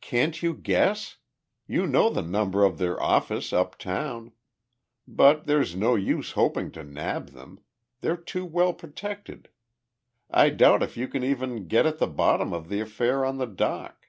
[0.00, 1.18] "Can't you guess?
[1.68, 4.32] You know the number of their office uptown.
[5.06, 7.60] But there's no use hoping to nab them.
[8.00, 9.50] They're too well protected.
[10.28, 13.46] I doubt if you can even get at the bottom of the affair on the
[13.46, 14.08] dock."